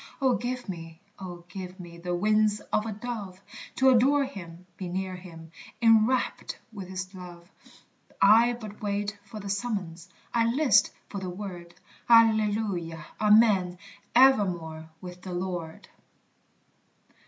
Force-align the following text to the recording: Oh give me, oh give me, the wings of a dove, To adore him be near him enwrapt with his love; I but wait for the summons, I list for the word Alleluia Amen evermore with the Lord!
Oh 0.19 0.35
give 0.35 0.67
me, 0.67 0.99
oh 1.19 1.45
give 1.47 1.79
me, 1.79 1.99
the 1.99 2.15
wings 2.15 2.59
of 2.73 2.87
a 2.87 2.91
dove, 2.91 3.39
To 3.75 3.89
adore 3.91 4.25
him 4.25 4.65
be 4.75 4.87
near 4.89 5.15
him 5.15 5.51
enwrapt 5.79 6.57
with 6.73 6.87
his 6.87 7.13
love; 7.13 7.47
I 8.19 8.53
but 8.53 8.81
wait 8.81 9.15
for 9.25 9.39
the 9.39 9.47
summons, 9.47 10.09
I 10.33 10.47
list 10.51 10.89
for 11.07 11.19
the 11.19 11.29
word 11.29 11.75
Alleluia 12.09 13.05
Amen 13.21 13.77
evermore 14.15 14.89
with 15.01 15.21
the 15.21 15.33
Lord! 15.33 15.87